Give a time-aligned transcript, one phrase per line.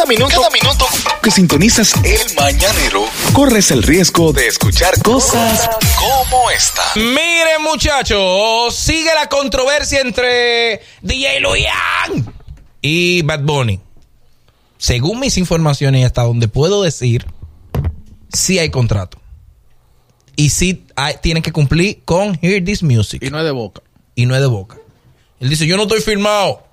[0.00, 0.86] Cada minuto, cada minuto
[1.22, 3.04] que sintonizas el mañanero,
[3.34, 5.68] corres el riesgo de escuchar cosas
[5.98, 6.80] como esta.
[6.96, 12.34] Miren, muchachos, sigue la controversia entre DJ Luyan
[12.80, 13.78] y Bad Bunny.
[14.78, 17.26] Según mis informaciones, hasta donde puedo decir,
[18.32, 19.20] sí hay contrato.
[20.34, 23.22] Y sí hay- tienen que cumplir con Hear This Music.
[23.22, 23.82] Y no es de boca.
[24.14, 24.78] y no es de boca.
[25.40, 26.64] Él dice, yo no estoy firmado.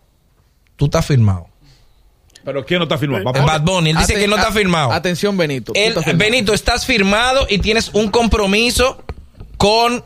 [0.77, 1.47] Tú estás firmado.
[2.47, 3.25] Pero ¿quién no está firmado?
[3.25, 4.93] Bad Bunny, él dice Aten- que no está firmado.
[4.93, 5.73] Atención, Benito.
[5.73, 6.17] tú Él- estás firmado.
[6.31, 9.03] Benito, estás firmado y tienes un compromiso
[9.57, 10.01] con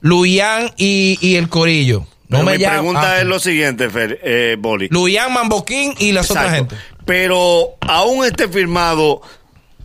[0.00, 2.06] Luyan y, y el Corillo.
[2.28, 4.86] No Pero me mi pregunta ah, es lo siguiente, Fer, eh, Boli.
[4.88, 6.76] Luyan, Mamboquín y las otras Exacto.
[6.76, 6.84] gente.
[7.06, 9.20] Pero aún esté firmado,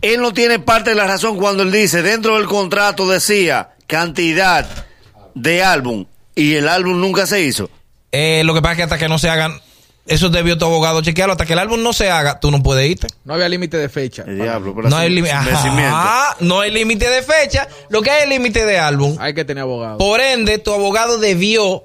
[0.00, 4.64] él no tiene parte de la razón cuando él dice, dentro del contrato decía cantidad
[5.34, 7.68] de álbum y el álbum nunca se hizo.
[8.12, 9.60] Eh, lo que pasa es que hasta que no se hagan,
[10.06, 11.32] eso debió tu abogado chequearlo.
[11.32, 13.06] Hasta que el álbum no se haga, tú no puedes irte.
[13.24, 14.24] No había límite de fecha.
[14.26, 17.68] El diablo, pero No hay, Ajá, no hay límite de fecha.
[17.88, 19.16] Lo que hay es límite de álbum.
[19.20, 19.98] Hay que tener abogado.
[19.98, 21.84] Por ende, tu abogado debió.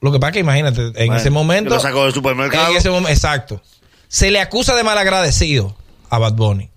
[0.00, 1.70] Lo que pasa es que imagínate, en Bueno, ese momento.
[1.74, 2.70] lo sacó del supermercado.
[2.72, 3.62] En ese momento, exacto.
[4.08, 5.76] Se le acusa de malagradecido
[6.10, 6.68] a Bad Bunny.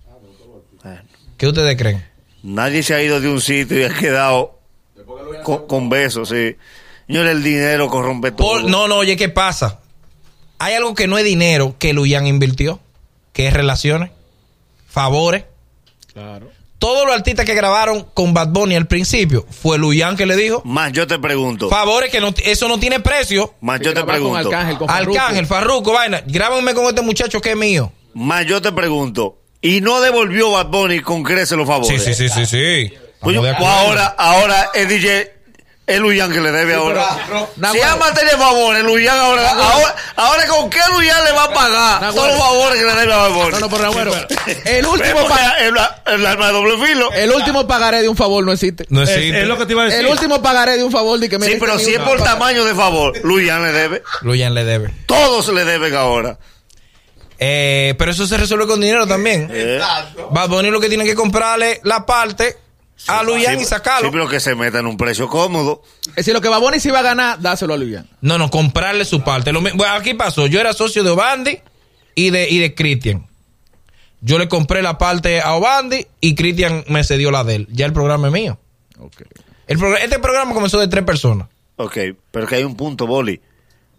[0.82, 1.00] Bueno.
[1.36, 2.04] ¿Qué ustedes creen?
[2.42, 4.60] Nadie se ha ido de un sitio y ha quedado
[5.42, 6.56] con, con besos, sí.
[7.08, 8.46] Señor, el dinero corrompe todo.
[8.48, 9.80] Por- no, no, oye, ¿qué pasa?
[10.58, 12.80] Hay algo que no es dinero que Luyan invirtió,
[13.32, 14.10] que es relaciones,
[14.88, 15.44] favores.
[16.12, 16.50] Claro.
[16.78, 20.62] Todos los artistas que grabaron con Bad Bunny al principio fue Luyan que le dijo.
[20.64, 21.68] Más yo te pregunto.
[21.68, 23.54] Favores que no, eso no tiene precio.
[23.60, 24.48] Más yo te Grabar con pregunto.
[24.48, 25.18] Arcángel, con Farruko.
[25.18, 26.22] Arcángel, Farruco, vaina.
[26.26, 27.92] Grábanme con este muchacho que es mío.
[28.14, 29.38] Más yo te pregunto.
[29.62, 32.02] Y no devolvió Bad Bunny con crece los favores.
[32.02, 32.92] Sí, sí, sí, sí, sí.
[33.20, 35.32] Pues, ahora, ahora el DJ,
[35.86, 37.06] el Luyan que le debe ahora.
[37.26, 37.30] Si
[37.78, 37.92] bueno.
[37.92, 42.28] ama tener favores, Luyan ahora, ahora, ahora con qué Luyan le va a pagar todos
[42.28, 43.50] los favores que le debe a Bunny.
[43.52, 44.12] No, no, pero Nagüero,
[44.64, 45.74] el último, Porque pa- el,
[46.14, 47.12] el arma de doble filo.
[47.12, 48.84] el último pagaré de un favor no existe.
[48.88, 49.42] No Es, existe.
[49.42, 50.00] es lo que te iba a decir.
[50.00, 52.20] El último pagaré de un favor de que me Sí, pero ni si es por
[52.22, 54.02] tamaño de favor, Luyan le debe.
[54.22, 54.92] Luyan le debe.
[55.06, 56.36] Todos le deben ahora.
[57.38, 59.48] Eh, pero eso se resuelve con dinero también.
[59.52, 59.80] Eh,
[60.30, 62.56] Bad Bunny lo que tiene que comprarle la parte
[63.08, 64.08] a Luyan sí, y sacarlo.
[64.08, 65.82] Sí, pero que se meta en un precio cómodo.
[66.08, 68.08] Es decir, lo que Baboni se iba a ganar, dáselo a Luyan.
[68.20, 69.52] No, no, comprarle su parte.
[69.52, 70.46] Lo bueno, aquí pasó.
[70.46, 71.60] Yo era socio de Obandi
[72.14, 73.26] y de, y de Christian.
[74.20, 77.68] Yo le compré la parte a Obandi y Christian me cedió la de él.
[77.70, 78.58] Ya el programa es mío.
[79.66, 81.48] El progr- este programa comenzó de tres personas.
[81.76, 81.98] Ok,
[82.30, 83.40] pero que hay un punto, Boli.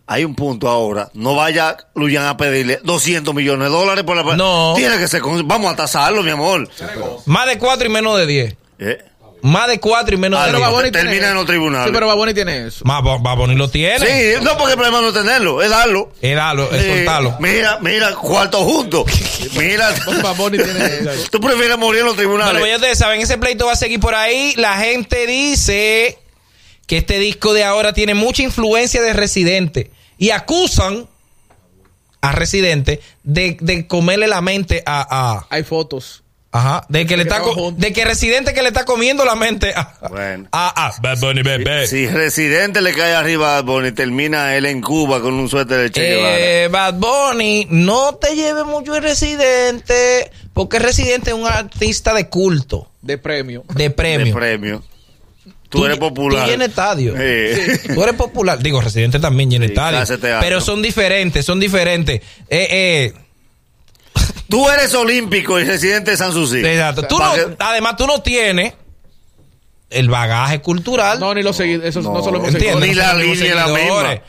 [0.07, 1.09] Hay un punto ahora.
[1.13, 4.35] No vaya Luyan a pedirle 200 millones de dólares por la...
[4.37, 4.73] No.
[4.75, 5.21] Tiene que ser...
[5.21, 6.67] con- Vamos a tasarlo, mi amor.
[7.25, 8.55] Más de cuatro y menos de diez.
[8.79, 9.03] Eh,
[9.43, 10.63] Más de cuatro y menos Ah, de diez.
[10.67, 11.87] Baboni- termina en los tribunales.
[11.87, 12.83] Sí, pero Baboni tiene eso.
[12.85, 13.99] Más Ba- Bad Bunny lo tiene.
[13.99, 16.11] Sí, no porque el problema no es tenerlo, es darlo.
[16.21, 17.37] Es darlo, es Eh, soltarlo.
[17.39, 19.05] Mira, mira, cuarto junto.
[19.55, 19.93] Mira,
[20.23, 21.29] Baboni tiene eso.
[21.29, 22.59] tú prefieres morir en los Bueno, tribunales.
[22.59, 24.53] pues ya ustedes saben, ese pleito va a seguir por ahí.
[24.57, 26.17] La gente dice
[26.87, 31.07] que este disco de ahora tiene mucha influencia de Residente y acusan
[32.21, 36.23] a Residente de, de comerle la mente a, a- Hay fotos.
[36.57, 37.41] Ajá, de que le está
[37.75, 40.47] de que Residente que le está comiendo la mente a, Bueno.
[40.51, 41.87] a, a Bad Bunny Bebé.
[41.87, 45.91] Si Residente le cae arriba a Bonnie, termina él en Cuba con un suéter de
[45.91, 46.39] Che Guevara.
[46.39, 52.29] Eh, Bad Bunny, no te lleves mucho el Residente, porque Residente es un artista de
[52.29, 53.63] culto, De premio.
[53.73, 54.83] de de premio.
[55.69, 56.45] Tú, eres popular.
[56.45, 57.13] Tú llenas estadio.
[57.17, 57.79] Eh.
[57.93, 58.59] Tú eres popular.
[58.59, 59.73] Digo, Residente también llena Sí,
[60.13, 60.37] estadio.
[60.39, 62.21] Pero son diferentes, son diferentes.
[62.49, 63.13] Eh, eh,
[64.49, 66.59] Tú eres olímpico y residente de San Susi.
[66.65, 67.03] exacto.
[67.07, 68.73] Tú no- además, tú no tienes
[69.89, 71.19] el bagaje cultural.
[71.19, 71.89] No, ni los seguidores.
[71.89, 72.39] Eso no, No, solo.
[72.79, 74.21] Ni la línea la misma.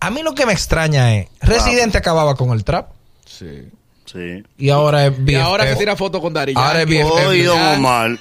[0.00, 2.90] A mí lo que me extraña es, Residente acababa con el trap
[3.26, 3.68] Sí.
[4.06, 4.42] Sí.
[4.58, 5.40] y ahora es Y BFF.
[5.42, 6.86] ahora que tira fotos con Dari Ahora es.
[6.86, 7.26] BFF.
[7.28, 7.46] Oh, y.
[7.46, 8.18] Omar.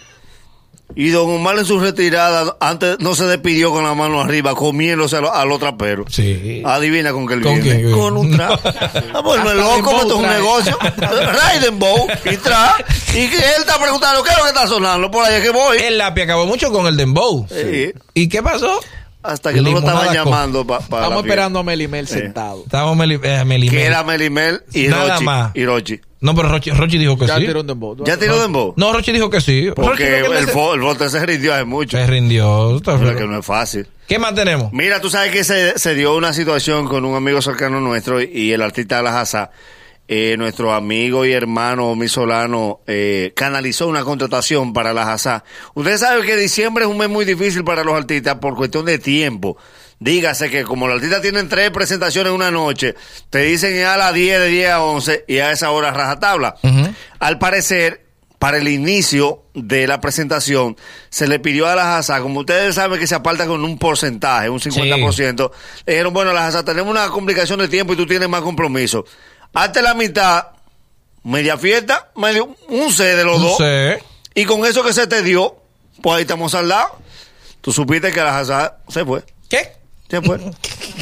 [0.95, 5.17] Y Don Omar en su retirada, antes no se despidió con la mano arriba, comiéndose
[5.17, 6.07] a, lo- a los traperos.
[6.13, 6.61] Sí.
[6.65, 7.81] Adivina con qué él ¿Con viene.
[7.81, 7.91] quién?
[7.91, 8.59] Con un trap.
[9.13, 10.77] Ah, pues no es loco, esto es un negocio.
[10.97, 12.81] Raidenbow y trap.
[13.13, 15.09] Y que él está preguntando, ¿qué es lo que está sonando?
[15.11, 15.77] Por ahí es que voy.
[15.77, 17.47] El lápiz acabó mucho con el Dembow.
[17.49, 17.91] Sí.
[18.13, 18.79] ¿Y qué pasó?
[19.21, 21.03] Hasta que no lo estaban llamando pa- para.
[21.03, 22.63] Estamos esperando a Melimel sentado.
[22.63, 25.23] Estábamos Meli, eh, Meli- Que era Melimel y Nada Rochi.
[25.25, 25.51] más.
[25.55, 25.99] Y Rochi.
[26.21, 27.45] No, pero Rochi, Rochi dijo que Ya sí.
[27.45, 27.97] tiró un dembow.
[28.05, 28.73] ¿Ya tiró Dembow?
[28.77, 29.69] No, Rochi dijo que sí.
[29.75, 31.97] Porque el, fo- el voto se rindió hace mucho.
[31.97, 32.75] se rindió.
[32.77, 33.87] Está Pero que no es fácil.
[34.07, 34.71] ¿Qué más tenemos?
[34.73, 38.51] Mira, tú sabes que se, se dio una situación con un amigo cercano nuestro y
[38.51, 39.51] el artista de la Jaza,
[40.11, 45.43] eh, nuestro amigo y hermano Omi Solano, eh, canalizó una contratación para la Jaza.
[45.75, 48.97] Ustedes saben que diciembre es un mes muy difícil para los artistas por cuestión de
[48.97, 49.55] tiempo.
[49.99, 52.95] Dígase que como los artistas tienen tres presentaciones en una noche,
[53.29, 56.55] te dicen a las 10, de 10 a 11 y a esa hora rajatabla.
[56.63, 56.91] Ujú.
[57.19, 58.07] Al parecer,
[58.39, 60.75] para el inicio de la presentación,
[61.11, 64.49] se le pidió a la JASA, como ustedes saben que se aparta con un porcentaje,
[64.49, 65.51] un 50%,
[65.85, 69.05] le dijeron, bueno, la JASA, tenemos una complicación de tiempo y tú tienes más compromiso.
[69.53, 70.47] Hazte la mitad,
[71.23, 73.57] media fiesta, medio, un C de los No dos.
[73.57, 74.03] sé.
[74.35, 75.55] Y con eso que se te dio,
[76.01, 76.97] pues ahí estamos al lado.
[77.61, 79.23] Tú supiste que la JASA se fue.
[79.49, 79.73] ¿Qué?
[80.09, 80.39] Se fue.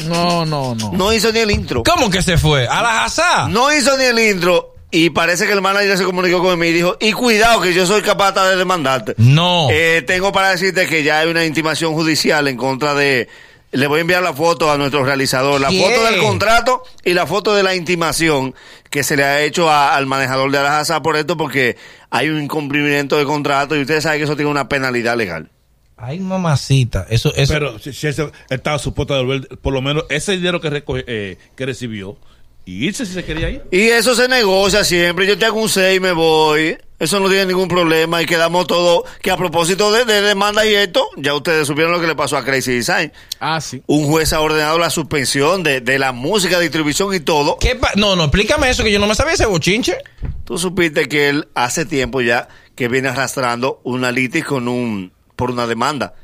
[0.06, 0.92] No, no, no.
[0.92, 1.82] No hizo ni el intro.
[1.82, 2.68] ¿Cómo que se fue?
[2.68, 3.48] ¿A la Hazá?
[3.48, 4.76] No hizo ni el intro.
[4.92, 8.00] Y parece que el manager se comunicó conmigo y dijo, y cuidado que yo soy
[8.00, 9.14] capaz de demandarte.
[9.18, 9.66] No.
[9.72, 13.28] Eh, tengo para decirte que ya hay una intimación judicial en contra de...
[13.70, 15.78] Le voy a enviar la foto a nuestro realizador, la ¿Qué?
[15.80, 18.54] foto del contrato y la foto de la intimación
[18.90, 21.76] que se le ha hecho a- al manejador de Alajasa por esto porque
[22.08, 25.50] hay un incumplimiento de contrato y ustedes saben que eso tiene una penalidad legal.
[25.98, 27.06] Ay, mamacita.
[27.10, 27.52] Eso, eso.
[27.52, 31.04] Pero si, si ese estaba supuesto a devolver por lo menos ese dinero que, recoge-
[31.06, 32.16] eh, que recibió
[32.64, 33.64] y irse si se quería ir.
[33.70, 35.26] Y eso se negocia siempre.
[35.26, 36.78] Yo te hago un 6 y me voy.
[36.98, 38.20] Eso no tiene ningún problema.
[38.20, 39.04] Y quedamos todos.
[39.22, 42.36] Que a propósito de, de demanda y esto, ya ustedes supieron lo que le pasó
[42.36, 43.12] a Crazy Design.
[43.38, 43.82] Ah, sí.
[43.86, 47.56] Un juez ha ordenado la suspensión de, de la música, distribución y todo.
[47.60, 49.98] ¿Qué pa- no, no, explícame eso, que yo no me sabía ese bochinche.
[50.44, 55.50] Tú supiste que él hace tiempo ya que viene arrastrando una litis con un, por
[55.50, 56.14] una demanda.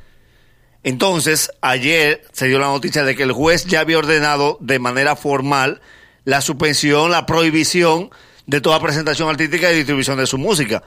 [0.82, 5.16] Entonces, ayer se dio la noticia de que el juez ya había ordenado de manera
[5.16, 5.80] formal
[6.24, 8.10] la suspensión, la prohibición
[8.46, 10.82] de toda presentación artística y distribución de su música.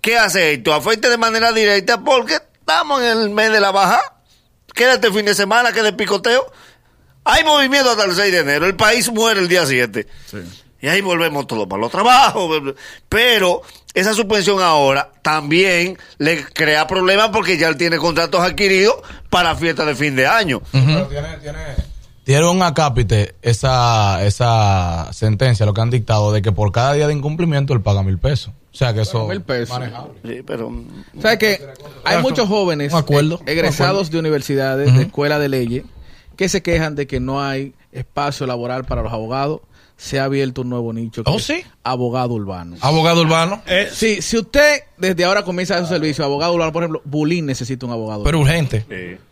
[0.00, 0.74] ¿Qué hace esto?
[0.74, 4.00] Afecta de manera directa porque estamos en el mes de la baja.
[4.74, 6.50] Quédate fin de semana, que de picoteo.
[7.24, 8.66] Hay movimiento hasta el 6 de enero.
[8.66, 10.06] El país muere el día 7.
[10.80, 12.74] Y ahí volvemos todos para los trabajos.
[13.08, 13.62] Pero
[13.94, 18.96] esa suspensión ahora también le crea problemas porque ya él tiene contratos adquiridos
[19.30, 20.60] para fiestas de fin de año.
[20.70, 21.93] Tiene
[22.26, 27.12] un acápite esa, esa sentencia, lo que han dictado, de que por cada día de
[27.14, 28.52] incumplimiento él paga mil pesos.
[28.72, 29.78] O sea que eso Mil pesos.
[29.78, 30.12] manejable.
[30.24, 30.72] Sí, pero
[31.20, 31.60] ¿Sabes que
[32.04, 35.84] Hay muchos jóvenes acuerdo, eh, egresados de universidades, de escuelas de leyes,
[36.36, 39.60] que se quejan de que no hay espacio laboral para los abogados.
[39.96, 41.22] Se ha abierto un nuevo nicho.
[41.22, 41.62] que ¿Oh, es sí?
[41.84, 42.76] Abogado urbano.
[42.80, 43.62] Abogado urbano.
[43.66, 47.86] Eh, Sí, si usted desde ahora comienza su servicio, abogado urbano, por ejemplo, Bulín necesita
[47.86, 48.24] un abogado.
[48.24, 48.84] Pero urgente.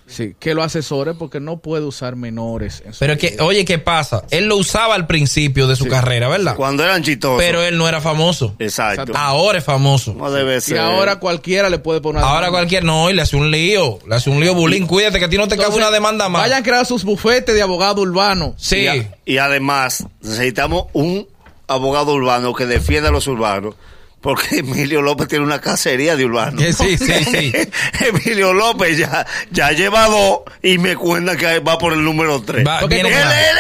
[0.06, 2.82] sí, que lo asesore porque no puede usar menores.
[2.84, 4.24] En su Pero es que, oye, ¿qué pasa?
[4.30, 6.54] Él lo usaba al principio de su carrera, ¿verdad?
[6.56, 7.38] cuando eran chistosos.
[7.40, 8.54] Pero él no era famoso.
[8.58, 9.12] Exacto.
[9.14, 10.14] Ahora es famoso.
[10.14, 10.78] No debe Y ser.
[10.78, 12.58] ahora cualquiera le puede poner una Ahora demanda.
[12.58, 13.98] cualquier no, y le hace un lío.
[14.06, 14.86] Le hace un lío bullying.
[14.86, 16.42] Cuídate que a ti no te cabe una demanda más.
[16.42, 18.54] Vayan a crear sus bufetes de abogado urbano.
[18.58, 18.76] Sí.
[18.80, 21.26] Y, a- y además, necesitamos un
[21.68, 23.74] abogado urbano que defienda a los urbanos.
[24.22, 26.62] Porque Emilio López tiene una cacería de urbanos.
[26.62, 27.52] Que sí, sí, sí.
[28.06, 32.64] Emilio López ya, ya lleva dos y me cuenta que va por el número tres.
[32.66, 33.56] Va- él, viene él- la- él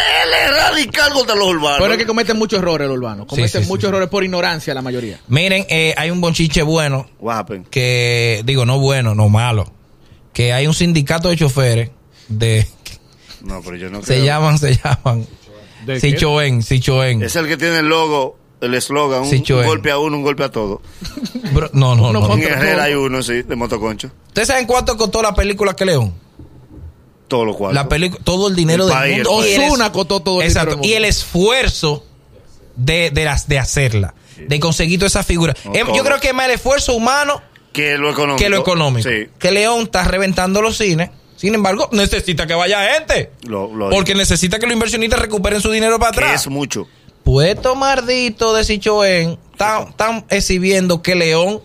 [0.46, 1.78] es radical contra los urbanos.
[1.80, 3.26] Pero es que cometen muchos errores los urbanos.
[3.26, 3.88] Cometen sí, sí, muchos sí.
[3.88, 5.18] errores por ignorancia la mayoría.
[5.28, 7.08] Miren, eh, hay un bonchiche bueno
[7.70, 9.70] que, digo, no bueno, no malo.
[10.32, 11.90] Que hay un sindicato de choferes
[12.28, 12.66] de.
[13.42, 14.24] No, pero yo no Se creo.
[14.24, 15.26] llaman, se llaman.
[15.84, 17.22] ¿De Sichoen, Sichoen.
[17.24, 19.66] Es el que tiene el logo, el eslogan, un, Sí, un Joel.
[19.66, 20.80] golpe a uno, un golpe a todo.
[21.52, 22.26] Bro, no, no, no.
[22.26, 24.10] con- En Herrera hay uno, sí, de motoconcho.
[24.28, 26.14] ¿Ustedes saben cuánto costó la película que León?
[27.28, 27.74] Todos los cuatro.
[27.74, 29.30] La película, todo el dinero El del mundo.
[29.32, 30.76] Ozuna es- costó todo el Exacto.
[30.76, 32.04] dinero Y el esfuerzo
[32.76, 35.54] de, de, las, de hacerla, de conseguir toda esa figura.
[35.64, 35.96] No, Em, todo.
[35.96, 37.42] yo creo que es más el esfuerzo humano
[37.72, 38.38] que lo económico.
[38.38, 39.08] que lo económico.
[39.08, 39.28] Sí.
[39.38, 41.10] Que León está reventando los cines.
[41.36, 43.32] Sin embargo, necesita que vaya gente.
[43.44, 46.42] Lo- lo- porque necesita que los inversionistas recuperen su dinero para Que atrás.
[46.42, 46.86] es mucho.
[47.32, 51.62] Puesto Mardito de Sichoen están, están exhibiendo que León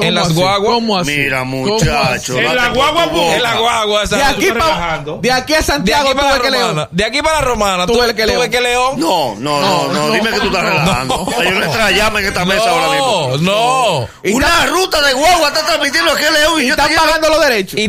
[0.00, 0.60] en las guaguas.
[0.74, 1.10] ¿Cómo así?
[1.10, 2.38] Mira, ¿Cómo muchacho.
[2.38, 3.36] En la guagua.
[3.36, 4.04] En la guagua.
[4.06, 6.68] De aquí, pa- de aquí a de Santiago aquí tú para la que León.
[6.70, 6.88] romana.
[6.90, 7.86] De aquí para la romana.
[7.86, 8.50] Tú Tú, ves que tú León.
[8.50, 8.94] que León.
[8.98, 11.26] No, no, no, no, No, dime que tú estás no, relajando.
[11.38, 13.36] Hay una extra llama en esta mesa ahora mismo.
[13.42, 14.08] No, no.
[14.34, 17.78] Una ruta de guagua está transmitiendo aquí León y yo Están pagando los derechos.
[17.78, 17.84] ¿Y,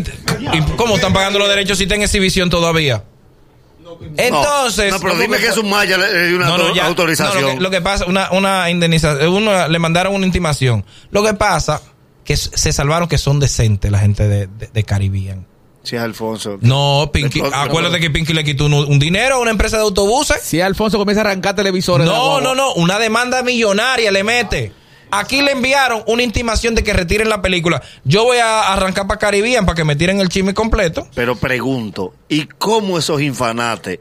[0.58, 3.06] y cómo están pagando los derechos si está en exhibición todavía?
[4.18, 4.92] Entonces.
[4.94, 7.42] No, pero dime que es un maya una No, no, ya- autorización.
[7.42, 10.86] no, lo, que, lo que pasa, una, una indemnización, uno le mandaron una intimación.
[11.12, 11.82] Lo que pasa,
[12.24, 15.46] que se salvaron que son decentes la gente de, de, de Caribbean.
[15.82, 16.58] Sí, es Alfonso.
[16.62, 20.40] No, Pinky, acuérdate que Pinky le quitó un, un dinero a una empresa de autobuses.
[20.44, 22.06] Si Alfonso comienza a arrancar televisores.
[22.06, 24.74] de No, no, no, una demanda millonaria le mete.
[25.12, 27.82] Aquí le enviaron una intimación de que retiren la película.
[28.04, 31.08] Yo voy a arrancar para Caribbean para que me tiren el chisme completo.
[31.16, 34.00] Pero pregunto, ¿y cómo esos infanates?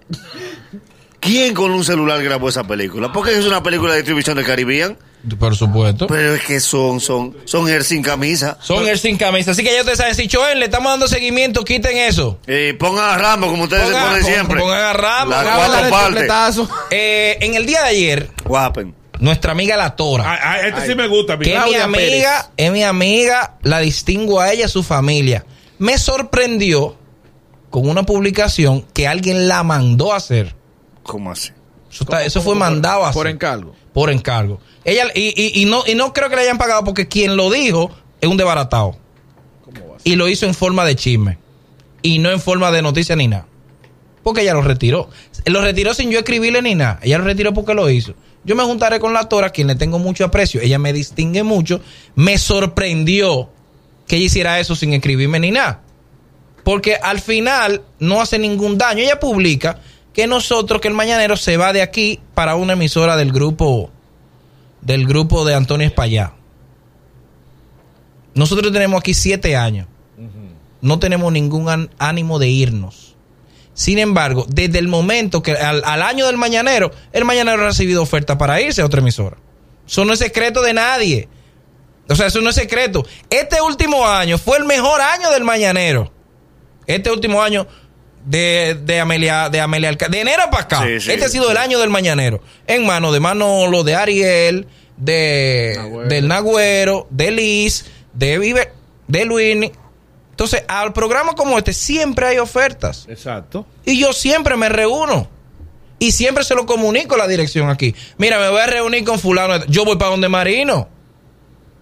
[1.20, 3.12] ¿Quién con un celular grabó esa película?
[3.12, 4.96] Porque es una película de distribución de Caribbean.
[5.38, 6.06] Por supuesto.
[6.06, 8.56] Pero es que son, son, son el sin camisa.
[8.62, 9.50] Son el sin camisa.
[9.50, 12.38] Así que ya ustedes saben, si Choel le estamos dando seguimiento, quiten eso.
[12.46, 14.60] Eh, pongan a Ramos como ustedes Pongan- se ponen pon- siempre.
[14.60, 16.60] pongan a de dar cuatro el partes.
[16.92, 18.94] Eh, en el día de ayer, Guapen.
[19.20, 22.50] Nuestra amiga La Tora, Ah, ah, este sí me gusta, mi que es mi amiga,
[22.56, 25.44] es mi amiga, la distingo a ella, a su familia.
[25.78, 26.96] Me sorprendió
[27.70, 30.54] con una publicación que alguien la mandó a hacer.
[31.02, 31.50] ¿Cómo así?
[31.90, 33.18] Eso, está- eso fue mandado a hacer.
[33.20, 33.74] Por encargo.
[33.92, 34.60] por encargo.
[34.84, 37.50] Ella y, y- y no y no creo que le hayan pagado porque quien lo
[37.50, 38.96] dijo es un desbaratado.
[40.04, 41.38] Y lo hizo en forma de chisme
[42.00, 43.46] y no en forma de noticia ni nada.
[44.28, 45.08] Porque ella lo retiró.
[45.46, 47.00] Lo retiró sin yo escribirle ni nada.
[47.00, 48.12] Ella lo retiró porque lo hizo.
[48.44, 50.60] Yo me juntaré con la Tora, quien le tengo mucho aprecio.
[50.60, 51.80] Ella me distingue mucho.
[52.14, 53.48] Me sorprendió
[54.06, 55.80] que ella hiciera eso sin escribirme ni nada.
[56.62, 59.02] Porque al final no hace ningún daño.
[59.02, 59.80] Ella publica
[60.12, 63.90] que nosotros, que el mañanero se va de aquí para una emisora del grupo
[64.82, 66.34] del grupo de Antonio Espallá.
[68.34, 69.86] Nosotros tenemos aquí siete años.
[70.82, 73.07] No tenemos ningún ánimo de irnos.
[73.78, 78.02] Sin embargo, desde el momento que al, al año del mañanero, el mañanero ha recibido
[78.02, 79.36] oferta para irse a otra emisora.
[79.86, 81.28] Eso no es secreto de nadie.
[82.08, 83.06] O sea, eso no es secreto.
[83.30, 86.12] Este último año fue el mejor año del mañanero.
[86.88, 87.68] Este último año
[88.24, 90.82] de, de Amelia, de Amelia Alca- de enero para acá.
[90.84, 91.52] Sí, sí, este ha sido sí.
[91.52, 92.42] el año del mañanero.
[92.66, 94.66] En mano de Manolo, de Ariel,
[94.96, 96.08] de Nagüero.
[96.08, 98.72] del Nagüero, de Liz, de Vive,
[99.06, 99.70] de Luini.
[100.38, 103.06] Entonces, al programa como este siempre hay ofertas.
[103.08, 103.66] Exacto.
[103.84, 105.28] Y yo siempre me reúno.
[105.98, 107.92] Y siempre se lo comunico a la dirección aquí.
[108.18, 109.64] Mira, me voy a reunir con fulano.
[109.66, 110.88] Yo voy para donde Marino.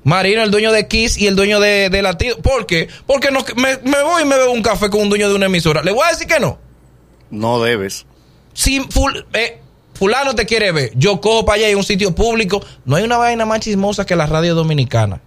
[0.04, 2.38] Marino, el dueño de Kiss y el dueño de, de Latido.
[2.38, 2.88] ¿Por qué?
[3.06, 5.46] Porque no, me, me voy y me bebo un café con un dueño de una
[5.46, 5.82] emisora.
[5.82, 6.58] Le voy a decir que no.
[7.30, 8.06] No debes.
[8.54, 9.60] Si ful- eh,
[9.92, 12.64] fulano te quiere ver, yo cojo para allá en un sitio público.
[12.86, 15.20] No hay una vaina más chismosa que la radio dominicana.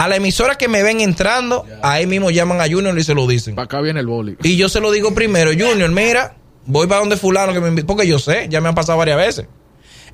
[0.00, 3.26] A la emisora que me ven entrando, ahí mismo llaman a Junior y se lo
[3.26, 3.54] dicen.
[3.54, 4.34] Para acá viene el boli.
[4.42, 7.86] Y yo se lo digo primero, Junior, mira, voy para donde fulano que me invita,
[7.86, 9.46] porque yo sé, ya me han pasado varias veces.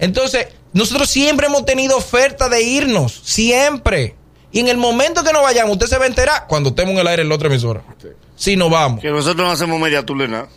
[0.00, 4.16] Entonces, nosotros siempre hemos tenido oferta de irnos, siempre.
[4.50, 6.98] Y en el momento que nos vayamos, usted se va a enterar cuando estemos en
[6.98, 7.84] el aire en la otra emisora.
[8.34, 9.00] Si nos vamos.
[9.00, 10.48] Que nosotros no hacemos media tulena.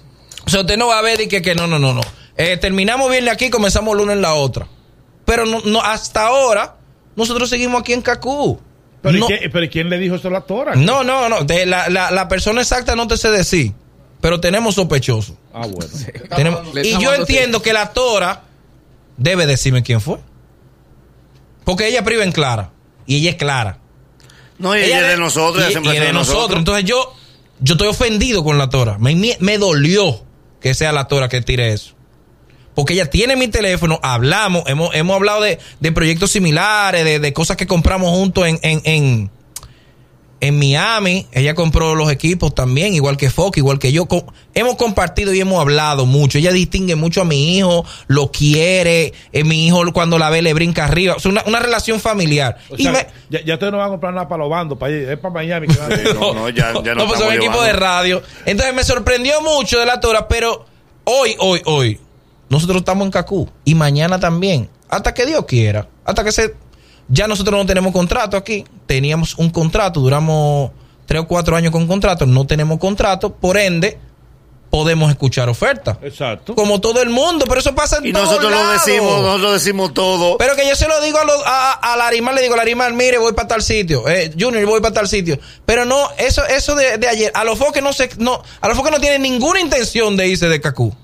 [0.47, 2.01] O sea, usted no va a ver y que, que no, no, no, no.
[2.35, 4.67] Eh, terminamos viernes aquí, comenzamos lunes en la otra.
[5.23, 6.77] Pero no, no, hasta ahora,
[7.15, 8.59] nosotros seguimos aquí en Cacú.
[9.01, 10.75] Pero, ¿y no, qué- pero ¿y quién le dijo eso a la tora?
[10.75, 11.43] no, no, no.
[11.43, 13.73] De la, la, la persona exacta no te sé decir.
[14.21, 15.35] Pero tenemos sospechosos.
[15.53, 15.89] Ah, bueno.
[16.35, 18.43] Tenemos- y yo entiendo que la Tora
[19.15, 20.17] debe decirme quién fue.
[21.63, 22.71] Porque ella priva en clara.
[23.05, 23.77] Y ella es clara.
[24.57, 26.59] No, y ella, es de nosotros, y- es de nosotros.
[26.59, 27.13] Entonces yo,
[27.61, 28.97] yo estoy ofendido con la Tora.
[28.99, 30.21] Me, me- me dolió
[30.59, 31.93] que sea la Tora que tire eso.
[32.79, 37.33] Porque ella tiene mi teléfono, hablamos, hemos, hemos hablado de, de proyectos similares, de, de
[37.33, 39.29] cosas que compramos juntos en, en, en,
[40.39, 41.27] en Miami.
[41.33, 44.07] Ella compró los equipos también, igual que Fox, igual que yo.
[44.53, 46.37] Hemos compartido y hemos hablado mucho.
[46.37, 49.11] Ella distingue mucho a mi hijo, lo quiere.
[49.33, 51.15] eh, mi hijo cuando la ve le brinca arriba.
[51.17, 52.59] O sea, una, una relación familiar.
[52.69, 54.77] O y sea, me, ya, ya ustedes no van a comprar nada para los bandos,
[54.77, 55.67] para ir, es para Miami.
[55.67, 56.15] que van a ir.
[56.15, 57.63] No, no, ya, ya no, no, pues son estamos equipo llevando.
[57.63, 58.23] de radio.
[58.45, 60.65] Entonces me sorprendió mucho de la Tora, pero
[61.03, 61.99] hoy, hoy, hoy,
[62.49, 64.69] nosotros estamos en Cacú y mañana también.
[64.89, 65.87] Hasta que Dios quiera.
[66.05, 66.55] Hasta que se.
[67.07, 68.65] Ya nosotros no tenemos contrato aquí.
[68.85, 70.71] Teníamos un contrato, duramos
[71.05, 72.25] tres o cuatro años con contrato.
[72.25, 73.97] No tenemos contrato, por ende,
[74.69, 75.97] podemos escuchar ofertas.
[76.03, 76.53] Exacto.
[76.53, 79.93] Como todo el mundo, pero eso pasa en Y todos nosotros lo decimos, nosotros decimos
[79.95, 80.37] todo.
[80.37, 83.17] Pero que yo se lo digo a, los- a, a Larimar, le digo, Larimar, mire,
[83.17, 84.07] voy para tal sitio.
[84.07, 85.39] Eh, Junior, voy para tal sitio.
[85.65, 88.77] Pero no, eso, eso de, de ayer, a los foques no se, no, a los
[88.77, 90.95] foques no tienen ninguna intención de irse de Cacú.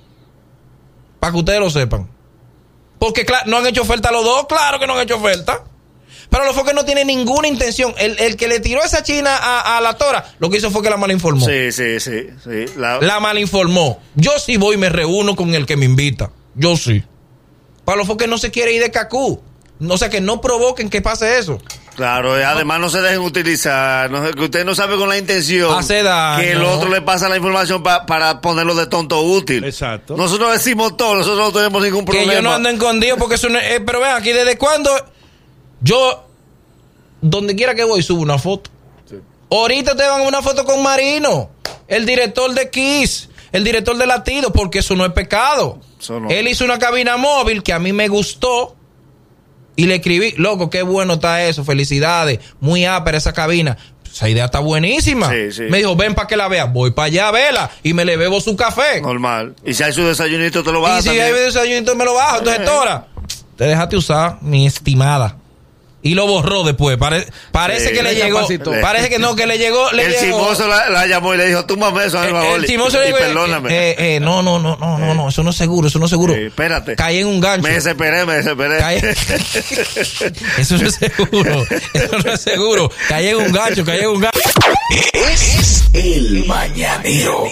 [1.26, 2.08] Para que ustedes lo sepan.
[3.00, 5.64] Porque claro, no han hecho oferta a los dos, claro que no han hecho oferta.
[6.30, 7.94] Pero los foques no tienen ninguna intención.
[7.98, 10.82] El, el que le tiró esa china a, a la tora, lo que hizo fue
[10.82, 11.46] que la malinformó.
[11.46, 12.28] Sí, sí, sí.
[12.44, 12.66] sí.
[12.78, 14.00] La- La malinformó.
[14.16, 16.32] Yo sí voy y me reúno con el que me invita.
[16.56, 17.04] Yo sí.
[17.86, 19.40] Para los foques no se quiere ir de Cacú.
[19.88, 21.60] O sea, que no provoquen que pase eso.
[21.96, 25.74] Claro, eh, además no se dejen utilizar, no, que usted no sabe con la intención
[25.78, 26.42] Hace daño.
[26.44, 29.64] que el otro le pasa la información pa- para ponerlo de tonto útil.
[29.64, 30.18] Exacto.
[30.18, 32.30] Nosotros decimos todo, nosotros no tenemos ningún problema.
[32.32, 34.92] Que yo no ando escondido porque eso no es- eh, pero vean aquí, ¿desde cuándo?
[35.82, 36.28] Yo,
[37.22, 38.70] donde quiera que voy, subo una foto.
[39.50, 41.52] Ahorita te van una foto con Marino,
[41.88, 45.80] el director de Kiss, el director de Latido, porque eso no es pecado.
[46.00, 46.30] Eso no.
[46.30, 48.75] Él hizo una cabina móvil que a mí me gustó
[49.76, 53.78] y le escribí, loco, qué bueno está eso, felicidades, muy ápera esa cabina.
[54.12, 55.30] Esa idea está buenísima.
[55.30, 55.64] Sí, sí.
[55.70, 56.64] Me dijo, ven para que la vea.
[56.66, 59.02] Voy para allá a verla y me le bebo su café.
[59.02, 59.56] Normal.
[59.66, 61.26] Y si hay su desayunito, te lo vas Y si también.
[61.26, 62.38] hay desayunito me lo bajo.
[62.38, 62.66] Entonces, Eh.
[62.66, 63.08] Tora,
[63.58, 65.36] te dejaste usar, mi estimada.
[66.08, 66.98] Y lo borró después.
[66.98, 68.36] Pare- parece Sí, que le le llegó.
[68.38, 68.72] capacitó.
[68.80, 69.92] Parece que no, que le llegó.
[69.92, 70.24] Le el llegó.
[70.24, 73.00] chismoso la, la llamó y le dijo, tú mames eso, Eh, Alba el Oli, chismoso
[73.00, 73.70] le y dijo, perdóname.
[73.74, 76.12] eh, eh, no, no, no, no, no, no, eso no es seguro, eso no es
[76.12, 76.36] seguro.
[76.36, 76.96] Eh, espérate.
[76.96, 77.68] Caí en un gancho.
[77.68, 78.78] Me desesperé, me desesperé.
[78.80, 79.02] Caí-
[80.60, 81.66] Eso no es seguro.
[81.94, 82.92] Eso no es seguro.
[83.10, 84.40] Caí en un gancho, caí en un gancho.
[85.14, 87.46] Es el mañanero.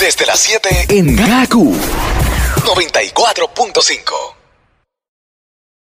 [0.00, 1.76] Desde las 7 en Gaku
[2.64, 4.37] 94.5.